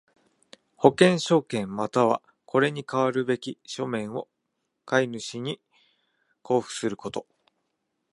[0.77, 4.27] 保険証券又はこれに代わるべき書面を
[4.83, 5.61] 買主に
[6.43, 7.27] 交付すること。